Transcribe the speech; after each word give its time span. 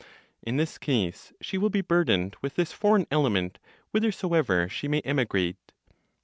In 0.41 0.57
this 0.57 0.79
case, 0.79 1.31
she 1.43 1.59
will 1.59 1.69
be 1.69 1.81
burdened 1.81 2.35
with 2.41 2.55
this 2.55 2.71
foreign 2.73 3.05
element 3.11 3.59
whithersoever 3.91 4.67
she 4.67 4.87
may 4.87 5.01
emigrate. 5.01 5.73